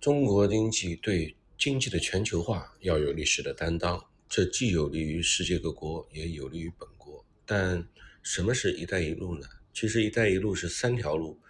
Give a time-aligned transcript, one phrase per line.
[0.00, 7.26] 中国经济对经济的全球化要有历史的担当，这既有利于世界各国，也有利于本国。
[7.44, 7.88] 但
[8.22, 9.48] 什么是一带一路呢？
[9.74, 11.40] 其实“一带一路”是三条路：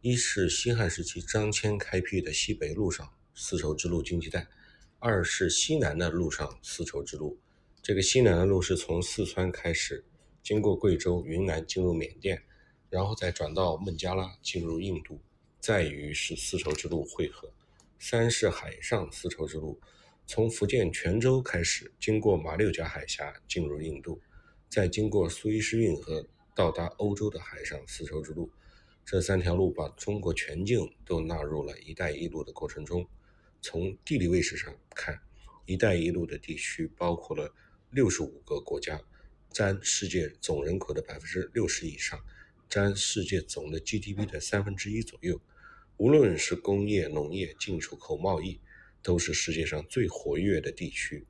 [0.00, 4.40] 一是西汉时期张骞开辟的西北路上丝绸之路经济带；
[4.98, 7.38] 二是西南的路上丝绸之路。
[7.82, 10.02] 这个西南的路是从四川开始，
[10.42, 12.42] 经过贵州、云南，进入缅甸，
[12.88, 15.20] 然后再转到孟加拉，进入印度，
[15.60, 17.52] 再与是丝绸之路汇合。
[18.04, 19.80] 三是海上丝绸之路，
[20.26, 24.20] 从福建泉州开始，经过马六甲海峡进入印度，
[24.68, 28.50] 再经过苏伊士运河到达欧洲的海上丝绸之路。
[29.04, 33.08] 这三条路把中国全境都纳入了一带一路的过程中。
[33.60, 35.22] 从地理位置上看，
[35.64, 37.54] 一带一路的地区包括了
[37.92, 39.00] 六十五个国家，
[39.52, 42.18] 占世界总人口的百分之六十以上，
[42.68, 45.40] 占世界总的 GDP 的三分之一左右。
[46.02, 48.58] 无论是工业、农业、进出口贸易，
[49.04, 51.24] 都是世界上最活跃的地区。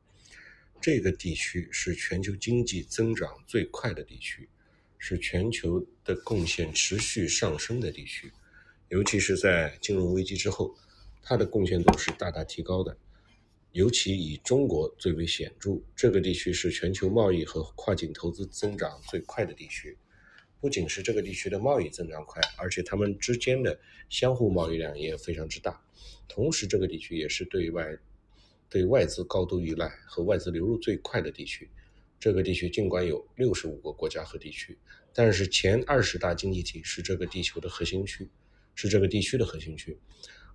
[0.81, 4.49] 这个地区是全球经济增长最快的地区，
[4.97, 8.33] 是全球的贡献持续上升的地区。
[8.89, 10.75] 尤其是在金融危机之后，
[11.23, 12.97] 它的贡献度是大大提高的。
[13.73, 19.99] 尤其以中国最为显著，这个地区是全球贸易和跨境投资增长最快的地区。
[20.63, 25.83] 不仅是这个地区的贸易增长快，而且他们之间的相互贸易量也非常之大。
[26.29, 27.99] 同时，这个地区也是对外
[28.69, 31.69] 对外资高度依赖和外资流入最快的地区。
[32.21, 34.79] 这个地区尽管有六十五个国家和地区，
[35.13, 38.31] 但是前二十大经济体是这个地球的核心区，
[38.77, 39.99] 是这个地区的核心区。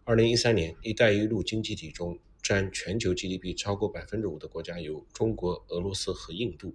[0.06, 6.74] 二零一三年，“一带一路”经济体中占全球 GDP 超过百分之五的国家有中国、俄罗斯和印度。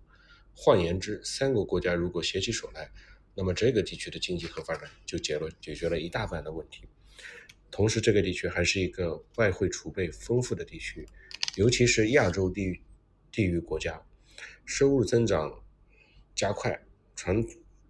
[0.55, 2.93] 换言之，三个国家如果携起手来，
[3.35, 6.83] 那么这个地区的经济和发展就解了解决了一大半的问题。
[7.71, 11.07] 同时，这个地区还是一个外汇储备丰富的地区，
[11.57, 12.79] 尤其是亚洲地
[13.31, 14.03] 地域国家，
[14.67, 15.65] 收入增长
[16.35, 16.79] 加快，
[17.17, 17.43] 传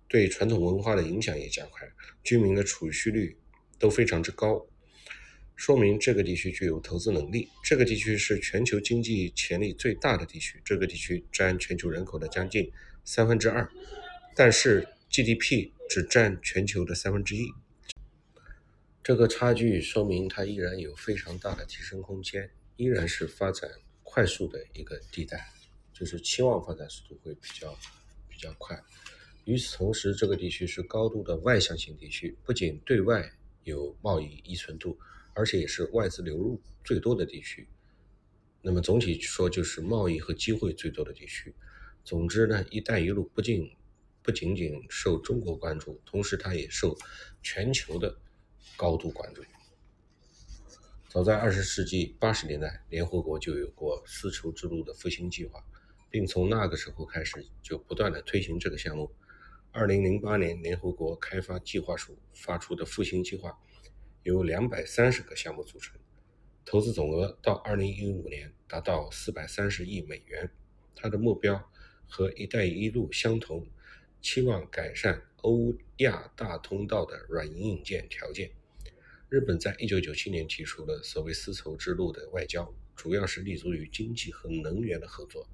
[0.07, 1.91] 对传统文化的影响也加快，
[2.23, 3.37] 居民的储蓄率
[3.81, 4.65] 都非常之高，
[5.57, 7.49] 说明这个地区具有投资能力。
[7.65, 12.71] 这个地区是全球经济潜力最大的地区，这个地区占全球人口的将近
[13.05, 13.69] 三分之二，
[14.37, 14.87] 但是。
[15.13, 17.53] GDP 只占全球的三分之一，
[19.03, 23.71] 这个差距说明它依然有非常大的提升空间，依然是发展
[24.03, 25.53] 快速的一个地带，
[25.93, 27.79] 就是期望发展速度会比较
[28.27, 28.83] 比较快。
[29.45, 33.31] 与此同时，这个地区是高度的外向型地区，不仅对外
[33.65, 34.99] 有贸易依存度，
[35.35, 37.69] 而且也是外资流入最多的地区。
[38.63, 41.55] 那么总体说，就是贸易和机会最多的地区。
[42.03, 43.71] 总之呢，“一带一路”不仅
[44.23, 46.97] 不仅仅受中国关注，同时它也受
[47.43, 48.19] 全球的
[48.77, 49.43] 高度关注。
[51.09, 55.63] 早在二十世纪八十年代，联合国就有过丝绸之路的复兴计划，
[56.09, 59.13] 并从那个时候开始就不断的推行这个项目。
[59.73, 63.59] 二零零八年，联合国开发计划署发出的复兴计划
[64.23, 65.99] 由两百三十个项目组成，
[66.65, 70.51] 投资总额到二零一五年达到四百三十亿美元。
[70.95, 71.71] 它的目标
[72.09, 73.67] 和“一带一路”相同。
[74.23, 78.53] 期望改善欧亚大通道的软硬件条件。
[79.29, 85.49] 日本在一九九七年提出了所谓“丝绸之路”的外交，主要是立足于经济和能源的合作。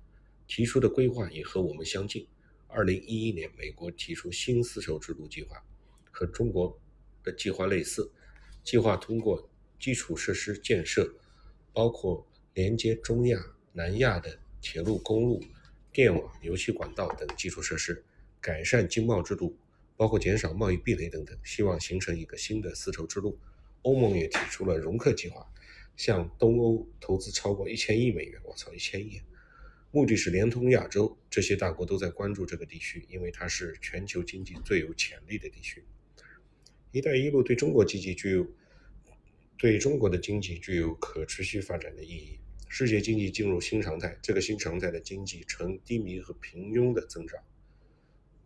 [0.47, 2.27] 提出的规划也和我们相近。
[2.67, 5.63] 二零一一年，美国提出新丝绸之路计划，
[6.11, 6.79] 和中国
[7.23, 8.11] 的计划类似。
[8.63, 9.49] 计划通过
[9.81, 11.15] 基础设施建设，
[11.73, 13.43] 包括连接中亚、
[13.73, 15.43] 南亚的铁路、公路、
[15.93, 18.05] 电网、油气管道等基础设施。
[18.49, 19.59] 改善经贸制度，
[19.95, 23.39] 包括减少贸易壁垒等等，希望形成一个新的丝绸之路。
[23.83, 25.47] 欧盟也提出了容克计划，
[25.99, 28.41] 向东欧投资超过一千亿美元。
[28.47, 29.21] 我操，一千亿！
[29.91, 31.15] 目的是连通亚洲。
[31.29, 35.85] 这些大国都在关注这个地区，因为它是全球经济最有潜力的地区。
[36.93, 38.51] 一带一路对中国经济具有
[39.59, 42.39] 对中国的经济具有可持续发展的意义。
[42.67, 47.39] 世界经济进入新常态，这个新常态的经济呈低迷和平庸的增长。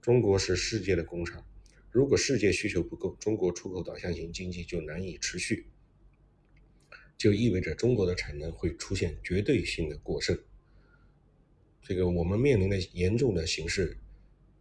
[0.02, 1.46] 中国是世界的工厂，
[1.92, 5.68] 如果世界需求不够，中国出口导向型经济就难以持续，
[7.16, 10.36] 就意味着中国的产能会出现绝对性的过剩。
[11.80, 13.96] 这个我们面临的严重的形势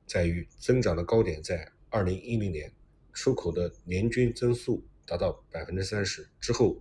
[0.06, 2.72] 在于，增长的高点在二零一零年，
[3.12, 6.78] 出口的年均增速达到百分之三十之后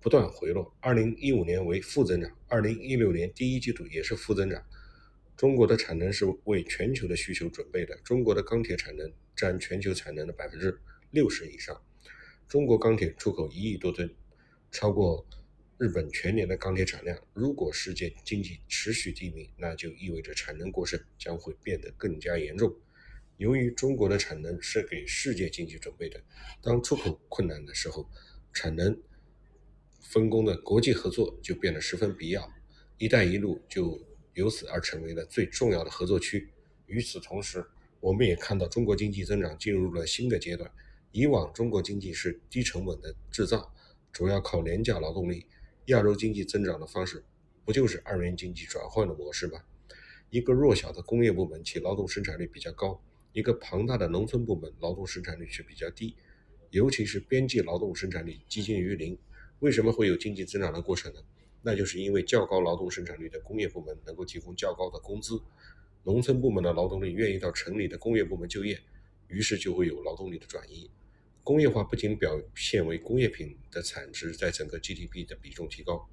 [0.00, 4.64] 不断回落，二零一五年为负增长，二零一六年第一季度也是负增长。
[5.38, 7.96] 中国的产能是为全球的需求准备的。
[7.98, 10.80] 中国的钢铁产能占全球产能的百分之
[11.12, 11.80] 六十以上。
[12.48, 14.12] 中国钢铁出口一亿多吨，
[14.72, 15.24] 超过
[15.78, 17.16] 日本全年的钢铁产量。
[17.34, 22.74] 如果世界经济持续低迷，那就意味着产能过剩将会变得更加严重。
[23.36, 26.20] 由于中国的产能是给世界经济准备的，
[26.60, 28.10] 当出口困难的时候，
[28.52, 29.00] 产能
[30.00, 32.52] 分工的国际合作就变得十分必要。
[32.98, 34.04] “一带一路”就
[34.38, 36.48] 由此而成为了最重要的合作区。
[36.86, 37.66] 与此同时，
[37.98, 40.70] 我们也看到中国经济增长进入了新的阶段。
[41.10, 43.74] 以往中国经济是低成本的制造，
[44.12, 45.46] 主要靠廉价劳动力。
[45.86, 47.24] 亚洲经济增长的方式，
[47.64, 49.60] 不就是二元经济转换的模式吗？
[50.30, 53.02] 一个弱小的工业部门其劳动生产率比较高，
[53.32, 56.14] 一个庞大的农村部门劳动生产率却比较低，
[56.70, 59.18] 尤其是边际劳动生产率接近于零。
[59.58, 61.20] 为什么会有经济增长的过程呢？
[61.68, 65.38] 那就是因为较高劳动生产率的工业部门能够提供较高的工资。
[66.02, 68.80] 农村部门的劳动力愿意到城里的工业部门就业，
[69.26, 70.90] 于是就会有劳动力的转移。
[71.44, 76.08] 工业化不仅表现为工业品的产值在整个 GDP 的比重提高，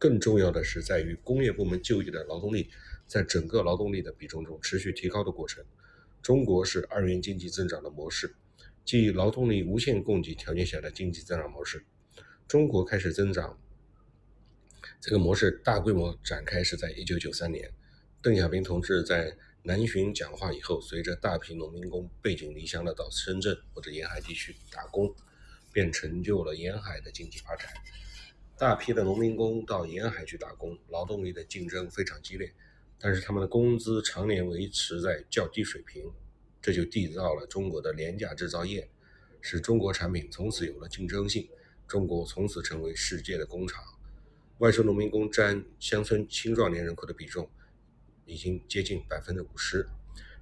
[0.00, 2.68] 更重要的是在于工业部门就业的劳动力
[3.06, 5.64] 在整个劳动力的比重中持续提高的过程。
[6.20, 8.34] 中国是二元经济增长的模式，
[8.84, 11.84] 即劳动力无限供给条件下的经济增长模式。
[12.48, 13.56] 中国开始增长，
[15.00, 17.72] 这个模式大规模展开是在1993年。
[18.20, 25.14] 邓小平同志在南巡讲话以后，随着大批农民工背井离乡的到深圳或者沿海地区打工，
[25.72, 27.68] 便成就了沿海的经济发展。
[28.56, 32.52] 大批的农民工到沿海去打工，劳动力的竞争非常激烈，
[32.98, 36.10] 但是他们的工资常年维持在较低水平，
[36.60, 38.90] 这就缔造了中国的廉价制造业，
[39.40, 41.48] 使中国产品从此有了竞争性，
[41.86, 43.84] 中国从此成为世界的工厂。
[44.58, 47.50] 外出农民工占乡村青壮年人口的比重。
[48.30, 49.88] 已经接近百分之五十，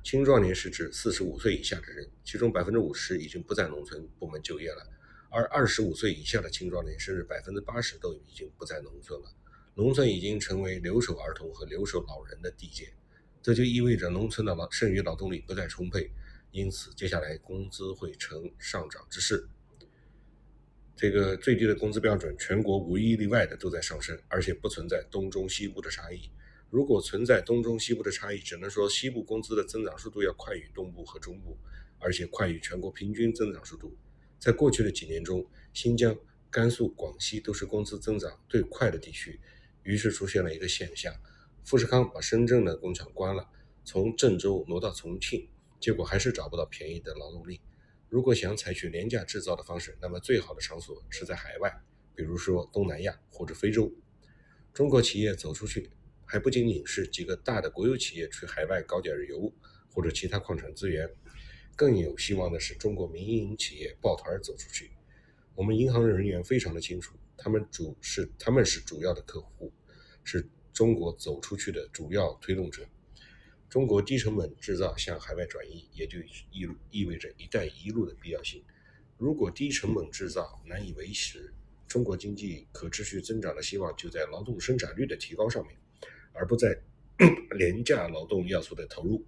[0.03, 4.85] 青壮年是指四十五岁以下的人，其中百分之五十已经不在农村部门就业了，
[5.31, 9.33] 而二十五岁以下的青壮年甚至百分之八十都已经不在农村了，
[9.75, 12.93] 农村已经成为留守儿童和留守老人的地界，
[13.41, 16.11] 这就意味着农村的劳剩余劳动力不再充沛，
[16.51, 19.49] 因此接下来工资会呈上涨之势。
[20.97, 26.31] 这个最低的工资标准，全国无一例外的都在上升，而且不存在东中西部的差异。
[26.71, 31.59] 如果存在东中西部的差异，只能说西部工资的增长速度要快于东部和中部，
[31.99, 33.95] 而且快于全国平均增长速度。
[34.39, 36.17] 在过去的几年中，新疆、
[36.51, 39.39] 甘肃、广西都是工资增长最快的地区。
[39.83, 41.15] 于是出现了一个现象：
[41.63, 43.47] 富士康把深圳的工厂关了，
[43.85, 45.47] 从郑州挪到重庆，
[45.79, 47.61] 结果还是找不到便宜的劳动力。
[48.17, 51.71] 如果想采取廉价制造的方式，那么最好的场所是在海外，
[52.15, 53.93] 比如说东南亚或者非洲。
[54.73, 55.91] 中国企业走出去。
[56.25, 59.53] 还不仅仅是几个大的国有企业去海外搞点油
[59.91, 61.07] 或者其他矿产资源，
[61.77, 64.93] 更有希望的是中国民营企业抱团走出去。
[65.55, 69.71] 我们银行人员非常的清楚，他们主是他们是主要的客户，
[70.25, 72.89] 是中国走出去的主要推动者。
[73.77, 76.19] 中国低成本制造向海外转移，也就
[76.51, 78.65] 意意味着“一带一路”的必要性。
[79.19, 81.53] 如果低成本制造难以维持，
[81.87, 85.77] 中国经济可持续增长的希望就在劳动生产率的提高上面。
[86.33, 86.81] 而不在
[87.55, 89.23] 廉价劳动要素的投入。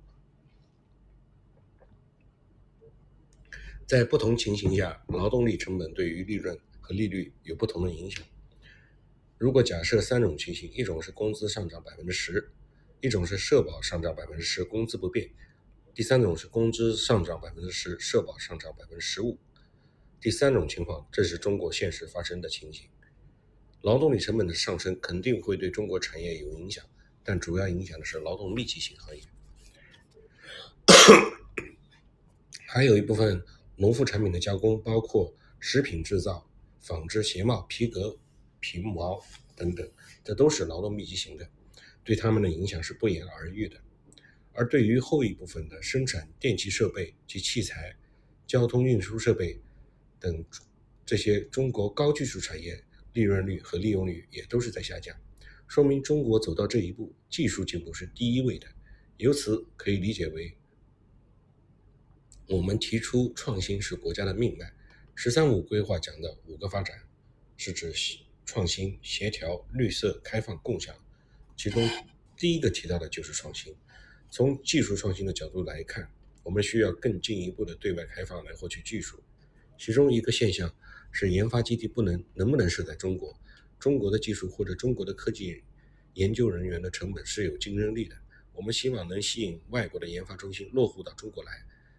[3.87, 8.25] 在不同情形下，劳动力成本对于利润和利率有不同的影响。
[9.37, 12.51] 如果假设三种情形：一种是工资上涨百分之十，
[13.01, 15.29] 一种是社保上涨百分之十，工资不变；
[15.95, 19.39] 第三种是工资上涨百分之十，社保上涨百分之十五。
[20.21, 22.89] 第三种情况，这是中国现实发生的情形。
[23.83, 26.85] 劳动力成本的上升肯定会对中国产业有影响。
[27.23, 29.23] 但主要影响的是劳动密集型行业，
[32.67, 33.45] 还有一部分
[33.77, 36.49] 农副产品的加工，包括食品制造、
[36.81, 38.17] 纺织、鞋帽、皮革、
[38.61, 39.23] 皮毛
[39.55, 39.87] 等等，
[40.25, 41.51] 这都是劳动密集型的，
[42.09, 43.79] 对他们的影响是不言而喻的。
[44.55, 47.95] 而对于后一部分的生产电气设备及器材、
[48.47, 49.61] 交通运输设备
[50.19, 50.43] 等
[51.05, 55.15] 这些中国高技术产业，利润率和利用率也都是在下降。
[55.67, 58.67] 说明中国走到这一步，技术进步是第一位的。
[59.19, 60.57] 由此可以理解为，
[62.47, 64.73] 我们提出创新是国家的命脉。
[65.15, 67.03] “十三五”规划讲的五个发展，
[67.59, 67.93] 是指
[68.47, 70.97] 创新、协调、绿色、开放、共享。
[71.59, 71.91] 其中
[72.37, 73.75] 第一个提到的就是创新。
[74.31, 76.09] 从技术创新的角度来看，
[76.45, 79.21] 我们需要更进一步的对外开放来获取技术。
[79.77, 80.73] 其中一个现象
[81.11, 83.37] 是，研发基地不能能不能设在中国？
[83.81, 85.65] 中国的技术或者中国的科技
[86.15, 88.15] 研究人员的成本是有竞争力的。
[88.53, 91.51] 我们希望能吸引外国的研发中心落户到中国来。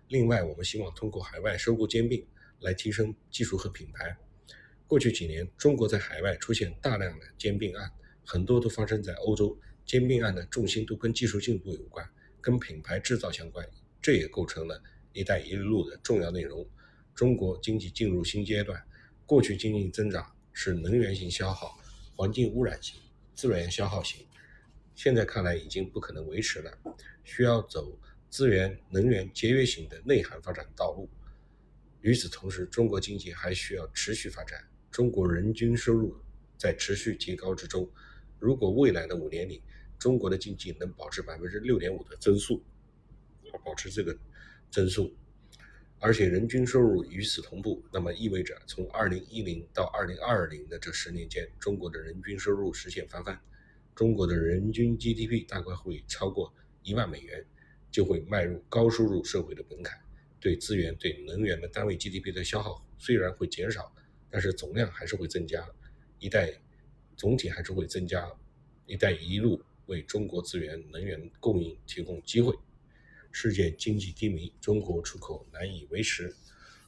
[0.07, 2.25] 另外，我们希望通过海外收购兼并
[2.61, 4.15] 来提升技术和品牌。
[4.87, 7.91] 过去几年，中国在海外出现大量的兼并案，
[8.31, 9.59] 很多都发生在欧洲。
[9.86, 12.07] 兼并案的重心都跟技术进步有关，
[12.39, 13.67] 跟品牌制造相关，
[14.00, 14.83] 这也构成了
[15.13, 16.63] “一带一路”的重要内容。
[17.15, 18.79] 中国经济进入新阶段，
[19.25, 21.75] 过去经济增长是能源型消耗、
[22.15, 23.00] 环境污染型、
[23.33, 24.27] 资源消耗型，
[24.93, 26.71] 现在看来已经不可能维持了，
[27.24, 27.98] 需要走
[28.29, 31.09] 资源能源节约型的内涵发展道路。
[32.01, 36.15] 与此同时，中国经济还需要持续发展，中国人均收入
[36.59, 37.89] 在持续提高之中。
[38.39, 39.62] 如果未来的五年里，
[39.98, 42.63] 中国的经济能保持百分之六点五的增速，
[43.65, 44.17] 保持这个
[44.72, 45.13] 增速，
[46.00, 53.39] 而且人均收入与此同步，那么意味着从二零一零到二零二零的这十年间，中国的人均收入实现翻番，
[53.93, 57.46] 中国的人均 GDP 大概会超过一万美元，
[57.91, 60.00] 就会迈入高收入社会的门槛。
[60.39, 63.93] 对资源、对能源的单位 GDP 的消耗虽然会减少，
[64.29, 65.67] 但是总量还是会增加，
[66.19, 66.50] 一带
[67.19, 68.31] 总体还是会增加，
[68.88, 69.61] 一带一路。
[69.88, 72.55] 为中国资源能源供应提供机会。
[73.31, 76.31] 世界经济低迷，中国出口难以维持。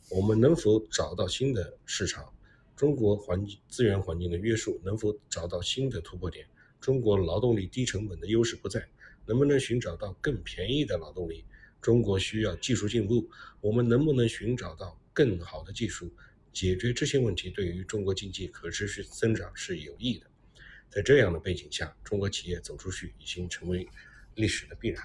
[0.07, 2.31] 我们能否找到新的市场？
[2.75, 6.45] 中国环境资源环境的约束能否找到新的突破点？
[6.79, 8.87] 中国劳动力低成本的优势不在，
[9.25, 11.43] 能不能寻找到更便宜的劳动力？
[11.81, 13.27] 中国需要技术进步，
[13.61, 16.11] 我们能不能寻找到更好的技术？
[16.53, 20.27] 解决这些问题对于中国经济可持续增长是有益的。
[20.89, 23.87] 在这样的背景下，中国企业走出去已经成为
[24.35, 25.01] 历史的必然。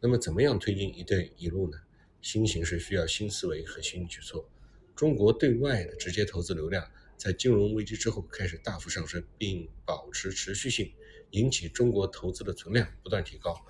[0.00, 1.78] 那么，怎么样推进“一带一路”呢？
[2.22, 4.50] 新形势需要新思维和新举措。
[4.96, 10.92] 中国对外的直接投资流量在金融危机之后开始大幅上升，并保持持续性，
[11.30, 13.64] 引起中国投资的存量不断提高。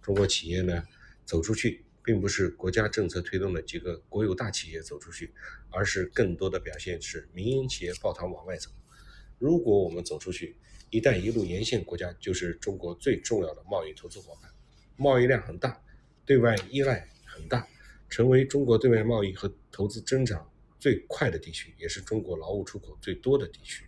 [0.00, 0.82] 中国企业呢，
[1.24, 5.32] 走出去，并不是国家政策推动的几个国有大企业走出去，
[5.70, 8.70] 而是更多的表现是民营企业抱团往外走。
[9.38, 10.56] 如果我们走出去
[10.90, 14.50] ，“一带一路”沿线国家就是中国最重要的贸易投资伙伴，
[14.96, 15.82] 贸易量很大，
[16.24, 17.66] 对外依赖很大，
[18.08, 23.84] 成为中国对外贸易和投资增长最快的地区，也是中国劳务出口最多的地区。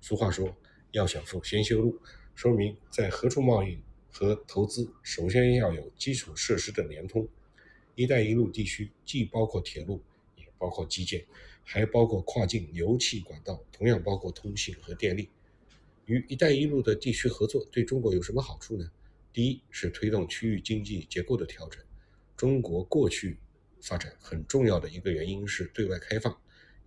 [0.00, 0.56] 俗话说
[0.92, 2.00] ：“要想富，先修路。”
[2.34, 7.28] 说明在何处贸易和投资，首先要有基础设施的连通。
[7.94, 10.02] “一带一路”地区既包括铁路，
[10.36, 11.24] 也包括基建。
[11.64, 15.28] 还包括跨境油气管道，同样包括通信和电力。
[16.06, 18.90] 与“一带一路”的地区合作对中国有什么好处呢？
[19.32, 21.80] 第一是推动区域经济结构的调整。
[22.36, 23.38] 中国过去
[23.80, 26.36] 发展很重要的一个原因是对外开放，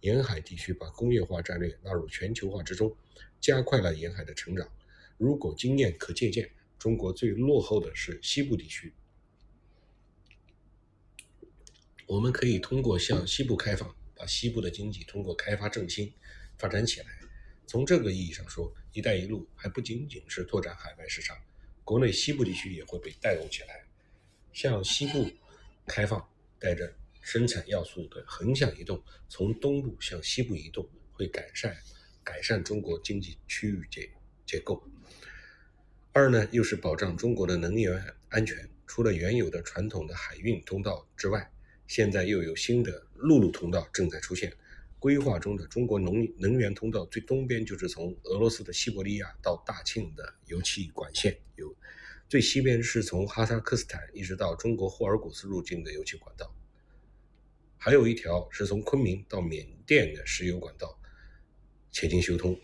[0.01, 2.93] 沿海地区把工业化战略纳入全球化之中，
[3.39, 4.69] 加快了沿海的成长。
[5.17, 8.93] 如果经验可借鉴，中国最落后的是西部地区，
[12.05, 13.95] 我们可以通过向西部开放。
[14.17, 16.09] 把西部的经济通过开发振兴
[16.57, 17.07] 发展起来。
[17.67, 21.37] 从这个意义上说，“一带一路”还不仅仅是拓展海外市场，
[21.83, 23.83] 国内西部地区也会被带动起来。
[24.53, 25.29] 向西部
[25.85, 26.25] 开放，
[26.57, 31.75] 带着生产要素的横向移动，从东部向西部移动，会改善
[32.23, 34.09] 改善中国经济区域结
[34.45, 34.81] 结构。
[36.13, 38.69] 二呢，又是保障中国的能源安全。
[38.87, 41.51] 除了原有的传统的海运通道之外，
[41.87, 44.53] 现在又有新的陆路通道正在出现，
[44.99, 51.75] 规划中的中国能能源通道最东边就是从俄罗斯的西伯利亚到大庆的油气管线，有
[52.27, 56.51] 最西边是从哈萨克斯坦一直到中国霍尔果斯入境的油气管道，
[57.77, 60.99] 还有一条是从昆明到缅甸的石油管道，
[61.91, 62.59] 且经修通，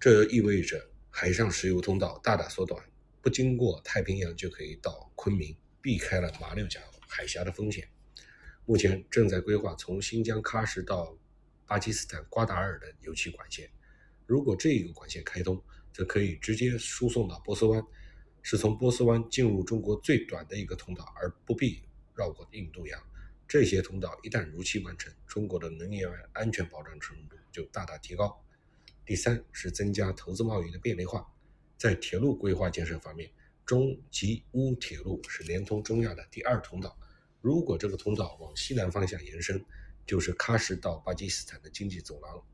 [0.00, 2.82] 这意味着海上石油通道大大缩短，
[3.20, 6.80] 不经过太平洋就可以到昆明，避开了马六甲。
[7.14, 7.86] 海峡的风险，
[8.64, 11.14] 目前正在规划从新疆喀什到
[11.66, 13.68] 巴基斯坦瓜达尔的油气管线。
[14.26, 15.62] 如果这一个管线开通，
[15.92, 17.84] 则可以直接输送到波斯湾，
[18.40, 21.82] 是从波斯湾进入中国最短的一个通道，而不必
[22.16, 22.98] 绕过印度洋。
[23.46, 28.42] 这些通道一旦如期完成，中国的能源安全保障程度就大大提高。
[29.04, 31.30] 第三是增加投资贸易的便利化，
[31.76, 33.30] 在铁路规划建设方面。
[33.72, 36.94] 中吉乌铁路是连通中亚的第二通道。
[37.40, 39.64] 如果这个通道往西南方向延伸，
[40.06, 42.44] 就是喀什到巴基斯坦的经济走廊。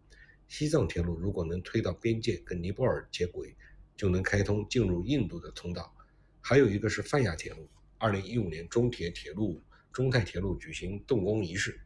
[0.46, 3.56] 西藏铁路如果能推到边界跟尼泊尔接轨，
[3.96, 5.92] 就能开通进入印度的通道。
[6.40, 7.68] 还有一个是泛亚铁路。
[7.98, 9.60] 二零一五年，中铁铁路、
[9.90, 11.80] 中泰铁路举行动工仪式。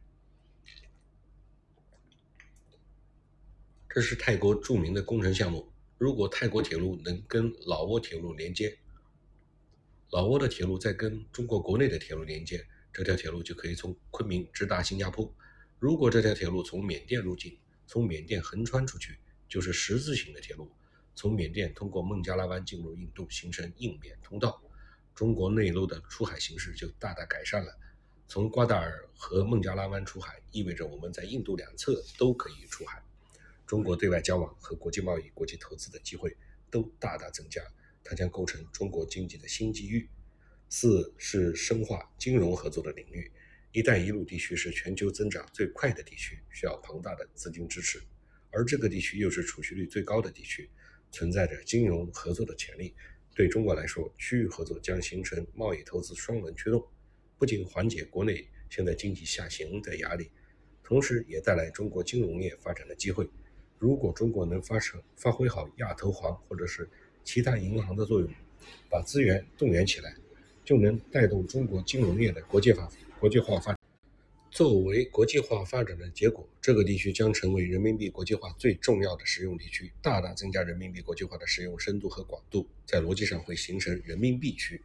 [3.89, 5.67] 这是泰国著名的工程项目。
[5.97, 8.77] 如果泰国铁路能跟老挝铁路连接，
[10.13, 15.33] 老挝的铁路再跟中国国内的铁路连接，这条铁路就可以从昆明直达新加坡。
[15.79, 19.17] 如果这条铁路从缅甸入境，从缅甸横穿出去，
[19.49, 20.71] 就是十字形的铁路，
[21.15, 24.61] 从缅甸通过孟加拉湾进入印度，形成印缅通道。
[25.15, 27.75] 中国内陆的出海形势就大大改善了。
[28.27, 33.01] 从瓜达尔和孟加拉湾出海，意味着我们在印度两侧都可以出海。
[33.65, 36.37] 中国对外交往和国际贸易、国际投资的机会
[36.69, 37.63] 都大大增加，
[38.03, 40.09] 它将构成中国经济的新机遇。
[40.69, 43.31] 四是深化金融合作的领域。
[43.71, 48.01] “一带一路”地区是全球增长最快的地区，需要庞大的资金支持，
[48.51, 50.69] 而这个地区又是储蓄率最高的地区，
[51.11, 52.95] 存在着金融合作的潜力。
[53.35, 56.87] 对中国来说，区域合作将形成贸易投资双轮驱动，
[57.37, 60.31] 不仅缓解国内现在经济下行的压力，
[60.83, 63.27] 同时也带来中国金融业发展的机会。
[63.79, 66.89] 如果中国能发成发挥好亚投行或者是
[67.23, 68.29] 其他银行的作用，
[68.89, 70.15] 把资源动员起来。
[70.65, 72.89] 就能带动中国金融业的国际化、
[73.19, 73.77] 国际化发展。
[74.49, 84.81] 作为国际化发展的结果，这个地区将成为人民币国际化最重要的实用地区，大大增加人民币国际化的使用深度和广度，在逻辑上会形成人民币区。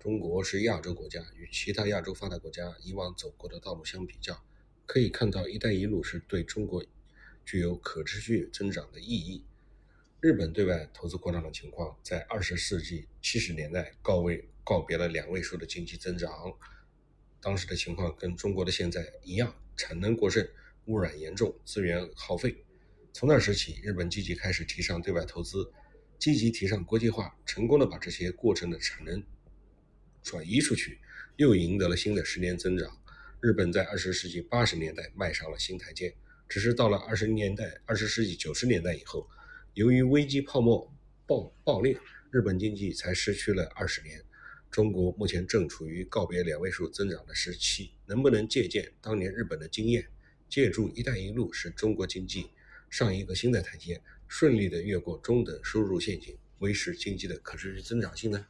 [0.00, 4.42] 中国是亚洲国家，与其他亚洲发达国家以往走过的道路相比较，
[4.84, 6.84] 可以看到“一带一路”是对中国
[7.46, 9.44] 具有可持续增长的意义。
[10.24, 14.48] 日本对外投资扩张的情况，在二十世纪七十年代告位。
[14.64, 16.32] 告别了两位数的经济增长，
[17.42, 20.48] 当时的情况跟中国的现在一样，产能过剩，
[20.86, 22.64] 污染严重，资源耗费。
[23.12, 25.70] 从那时起，日本积极开始提倡对外投资，
[26.18, 29.22] 积极提倡国际化，成功的把这些过剩的产能
[30.22, 30.98] 转移出去，
[31.36, 32.98] 又赢得了新的十年增长。
[33.40, 36.16] 日本在二十世纪八十年代迈上了新台阶，
[36.48, 39.28] 只是到了二十年代，二十世纪九十年代以后，
[39.74, 40.88] 由于危机泡沫
[41.26, 41.98] 爆爆裂，
[42.30, 44.22] 日本经济才失去了二十年。
[44.70, 50.08] 中国目前正处于告别两位数增长的时期，能不能借鉴当年日本的经验，
[50.48, 52.50] 借助“一带一路”使中国经济
[52.88, 58.46] 上一个新的台阶，顺利的越过中等收入陷阱，维持经济的可持续增长性呢？“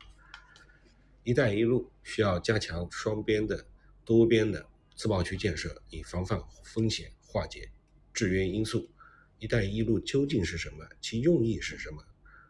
[1.24, 3.66] 一带一路”需要加强双边的、
[4.04, 7.70] 多边的自贸区建设，以防范风险，化解
[8.12, 8.90] 制约因素。
[9.44, 10.88] “一带一路”究竟是什么？
[11.02, 12.02] 其用意是什么？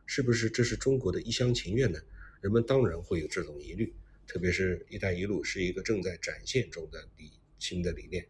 [0.06, 1.98] 是不是这是中国的一厢情愿呢？
[2.40, 3.92] 人们当然会有这种疑虑，
[4.28, 8.24] 特别是一带一路是一个正在展现中的理新的理念，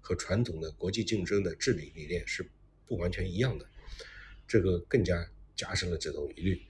[0.00, 2.44] 和传统的国际竞争的治理理念是
[2.84, 3.64] 不完全一样的，
[4.48, 6.60] 这个更加加深了这种疑虑。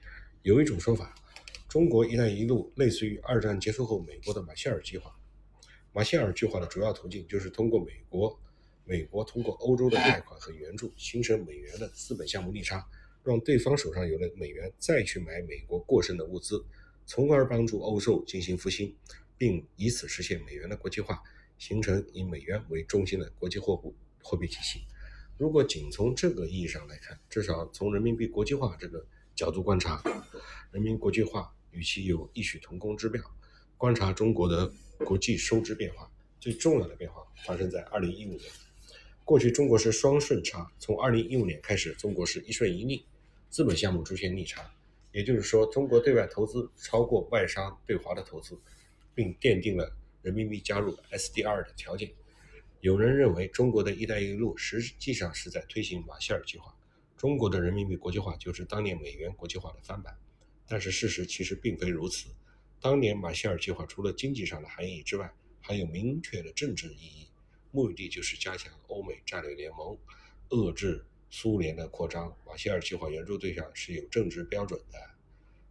[0.43, 1.15] 有一种说法，
[1.71, 5.11] 中国一带一路类似于二战结束后美国的马歇尔计划。
[5.95, 8.39] 马歇尔计划的主要途径就是通过美国，
[8.91, 12.85] 美国通过欧洲的贷款和援助，形成美元的资本项目利差，
[13.23, 16.65] 让对方手上有了美元，再去买美国过剩的物资。
[17.07, 18.93] 从而帮助欧洲进行复兴，
[19.39, 21.23] 并以此实现美元的国际化，
[21.57, 24.81] 形成以美元为中心的国际货币货币体系。
[25.39, 30.03] 如果仅从这个意义上来看，至少从人民币国际化这个角度观察，
[30.73, 33.23] 人民国际化与其有异曲同工之妙。
[33.77, 34.69] 观察中国的
[35.07, 38.41] 国际收支变化，最重要的变化发生在2015年。
[39.31, 43.07] 过去中国是双顺差，从2015年开始，中国是一顺一逆，
[43.49, 44.69] 资本项目出现逆差。
[45.13, 48.59] 也就是说，中国对外投资超过外商对华的投资，
[49.15, 52.11] 并奠定了人民币加入 SDR 的条件。
[52.81, 56.75] 有人认为，中国的一带一路实际上是在推行马歇尔计划，
[57.17, 60.13] 中国的人民币国际化就是当年美元国际化的翻版。
[60.67, 62.31] 但是事实其实并非如此。
[62.81, 67.29] 当年马歇尔计划除了经济上的含义之外，还有明确的政治意义，
[67.71, 69.97] 目的就是加强欧美战略联盟，
[70.49, 71.05] 遏制。
[71.33, 74.99] 苏联的扩张，马歇尔计划援助对象是有政治标准的。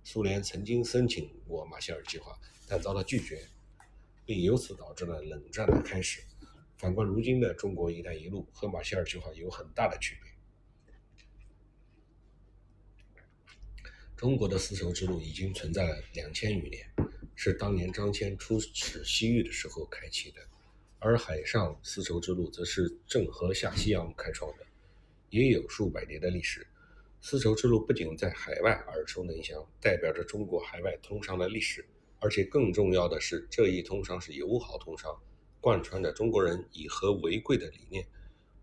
[0.05, 3.45] 苏联曾经申请过马歇尔计划，但遭到拒绝，
[4.25, 6.21] 并由此导致了冷战的开始。
[6.77, 10.31] 反观如今的中国“一带一路”和马歇尔计划有很大的区别。
[14.15, 16.89] 中国的丝绸之路已经存在了两千余年，
[17.35, 20.39] 是当年张骞出使西域的时候开启的，
[20.99, 24.65] 而海上丝绸之路则是郑和下西洋开创的。
[25.29, 26.67] 也有数百年的历史。
[27.21, 31.85] 丝绸之路不仅在海外耳熟能详，代表着中国海外通商的历史，
[32.19, 35.21] 而且更重要的是，这一通商是友好通商，
[35.61, 38.07] 贯穿着中国人以和为贵的理念，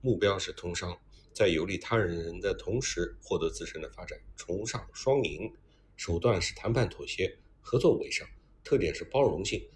[0.01, 0.99] 目标是通商，
[1.33, 5.53] 在有利他人的同时获得自身的发展，崇尚双赢，
[5.97, 8.27] 手段是谈判妥协，合作为上，
[8.65, 9.69] 特点是包容性，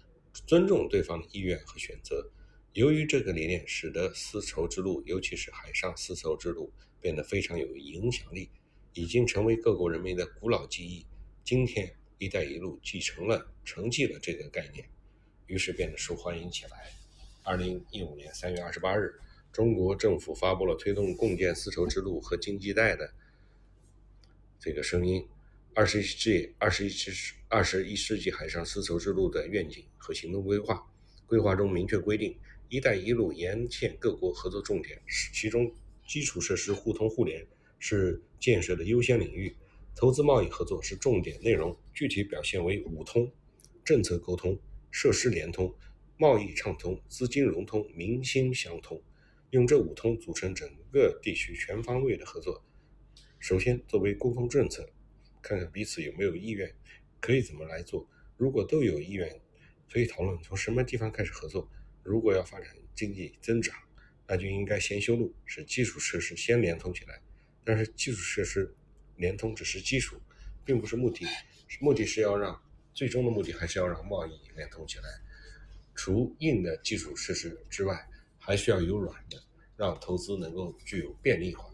[0.47, 2.29] 尊重对方的意愿和选择。
[2.73, 8.49] 由于这个理念，使得丝绸之路，尤其是海上丝绸之路，变得非常有影响力，
[8.93, 11.05] 已经成为各国人民的古老记忆。
[11.43, 14.87] 今天，“一带一路”继承了、承继了这个概念，
[15.47, 16.93] 于是变得受欢迎起来。
[17.43, 19.19] 二零一五年三月二十八日，
[19.51, 23.13] 中国政府发布了推动共建丝绸之路和经济带的
[24.61, 25.27] 这个声音，
[25.73, 30.87] 二十一世纪二十一世二十一世纪海上丝绸之路的愿景和行动规划。
[31.27, 32.37] 规划中明确规定
[32.71, 35.69] ，“一带一路”沿线各国合作重点是，其中
[36.07, 37.45] 基础设施互通互联
[37.79, 39.53] 是建设的优先领域，
[39.93, 43.29] 投资贸易合作是重点内容，具体表现为五通：
[43.83, 44.57] 政策沟通、
[44.89, 45.75] 设施联通。
[46.15, 49.01] 贸易畅通、资金融通、民心相通，
[49.49, 52.63] 用这五通组成整个地区全方位的合作。
[53.39, 54.87] 首先，作为沟通政策，
[55.41, 56.73] 看看彼此有没有意愿，
[57.19, 58.07] 可以怎么来做。
[58.37, 59.41] 如果都有意愿，
[59.91, 61.69] 可以讨论从什么地方开始合作。
[62.03, 63.75] 如果要发展经济增长，
[64.27, 67.21] 那就应该先修路，使基础设施先连通起来。
[67.63, 68.73] 但是，基础设施
[69.17, 70.19] 连通只是基础，
[70.65, 71.27] 并不是目的。
[71.79, 72.61] 目的是要让
[72.93, 75.03] 最终的目的还是要让贸易连通起来。
[75.93, 78.09] 除硬的基础设施之外，
[78.39, 79.41] 还需要有软的，
[79.77, 81.65] 让投资能够具有便利化。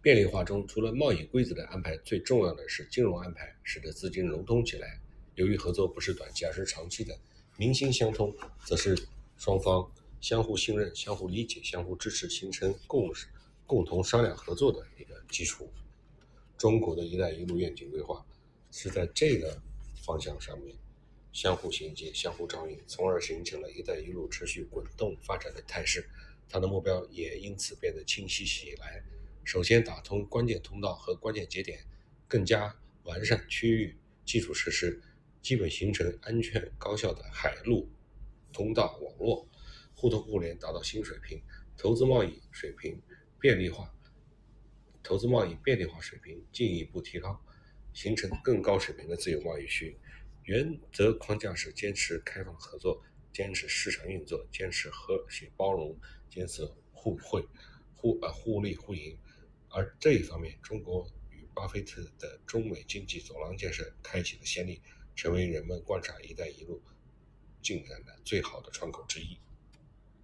[0.00, 5.00] 便利化中，除了贸易规则的安排，最重要的是金融安排，使得资金融通起来。
[5.36, 7.16] 由于合作不是短期，而是长期的，
[7.56, 8.34] 民心相通，
[8.66, 8.98] 则是
[9.38, 13.28] 双方相互信任、相互理解、相互支持，形成共识、
[13.64, 15.72] 共同商量合作的一个基础。
[16.58, 18.26] 中国的一带一路愿景规划
[18.72, 19.62] 是在这个。
[20.02, 20.72] 方向上面
[21.32, 26.08] 相互衔接、相互照应，从而形成了一带一路持续滚动发展的态势。
[26.48, 29.02] 它的目标也因此变得清晰起来。
[29.42, 31.80] 首先，打通关键通道和关键节点，
[32.28, 32.72] 更加
[33.02, 35.02] 完善区域基础设施，
[35.46, 37.88] 基本形成安全高效的海陆
[38.52, 39.48] 通道网络，
[39.94, 41.40] 互通互联达到新水平。
[41.76, 43.00] 投资贸易水平
[43.38, 43.94] 便利化，
[45.04, 47.40] 投资贸易便利化水平进一步提高。
[47.94, 49.96] 形成更高水平的自由贸易区，
[50.42, 53.00] 原则框架是坚持开放合作，
[53.32, 55.96] 坚持市场运作，坚持和谐包容，
[56.28, 57.46] 坚持互惠、
[57.94, 59.16] 互呃互利互赢。
[59.68, 64.82] 而这一方面，中国与巴菲特的中美经济走廊建设开启了先例，
[65.16, 66.80] 成为人们观察“一带一路”
[67.62, 69.38] 进展的最好的窗口之一。